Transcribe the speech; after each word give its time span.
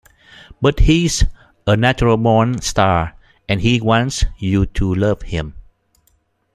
But 0.59 0.79
he's 0.79 1.25
a 1.67 1.77
natural-born 1.77 2.61
star 2.61 3.13
and 3.47 3.61
he 3.61 3.79
wants 3.79 4.25
you 4.39 4.65
to 4.65 4.95
love 4.95 5.21
him. 5.21 5.53